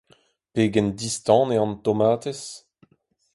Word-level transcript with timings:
Pegen 0.53 0.87
distan 0.97 1.47
eo 1.55 1.63
an 1.65 1.73
tomatez! 1.85 2.41